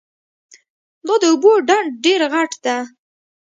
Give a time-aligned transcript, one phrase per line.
[1.07, 2.77] دا د اوبو ډنډ ډېر غټ ده